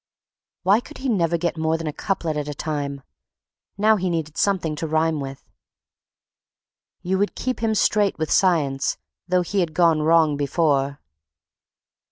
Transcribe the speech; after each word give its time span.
'"Why 0.63 0.79
could 0.79 0.97
he 0.97 1.07
never 1.09 1.37
get 1.37 1.57
more 1.59 1.77
than 1.77 1.85
a 1.85 1.93
couplet 1.93 2.35
at 2.35 2.47
a 2.47 2.55
time? 2.55 3.03
Now 3.77 3.97
he 3.97 4.09
needed 4.09 4.35
something 4.35 4.75
to 4.77 4.87
rhyme 4.87 5.19
with: 5.19 5.47
"You 7.03 7.19
would 7.19 7.35
keep 7.35 7.59
Him 7.59 7.75
straight 7.75 8.17
with 8.17 8.31
science, 8.31 8.97
tho 9.27 9.41
He 9.43 9.59
had 9.59 9.75
gone 9.75 10.01
wrong 10.01 10.37
before..." 10.37 10.99